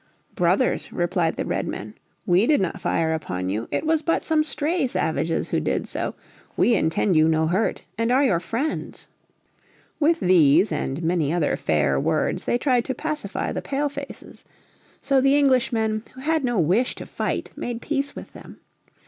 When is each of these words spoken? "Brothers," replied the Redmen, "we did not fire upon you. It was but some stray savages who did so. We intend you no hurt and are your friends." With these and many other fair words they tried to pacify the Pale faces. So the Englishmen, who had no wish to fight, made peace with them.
"Brothers," 0.33 0.91
replied 0.91 1.35
the 1.35 1.45
Redmen, 1.45 1.93
"we 2.25 2.47
did 2.47 2.59
not 2.59 2.81
fire 2.81 3.13
upon 3.13 3.49
you. 3.49 3.67
It 3.69 3.85
was 3.85 4.01
but 4.01 4.23
some 4.23 4.43
stray 4.43 4.87
savages 4.87 5.49
who 5.49 5.59
did 5.59 5.87
so. 5.87 6.15
We 6.57 6.73
intend 6.73 7.15
you 7.15 7.27
no 7.27 7.45
hurt 7.45 7.83
and 7.99 8.11
are 8.11 8.23
your 8.23 8.39
friends." 8.39 9.07
With 9.99 10.19
these 10.19 10.71
and 10.71 11.03
many 11.03 11.31
other 11.31 11.55
fair 11.55 11.99
words 11.99 12.45
they 12.45 12.57
tried 12.57 12.85
to 12.85 12.95
pacify 12.95 13.51
the 13.51 13.61
Pale 13.61 13.89
faces. 13.89 14.43
So 15.01 15.21
the 15.21 15.37
Englishmen, 15.37 16.01
who 16.15 16.21
had 16.21 16.43
no 16.43 16.57
wish 16.59 16.95
to 16.95 17.05
fight, 17.05 17.51
made 17.55 17.79
peace 17.79 18.15
with 18.15 18.33
them. 18.33 18.59